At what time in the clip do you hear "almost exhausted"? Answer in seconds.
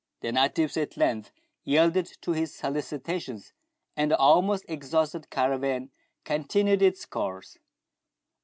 4.17-5.29